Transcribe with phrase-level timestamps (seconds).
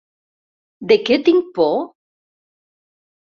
[0.91, 1.77] ¿De què tinc por?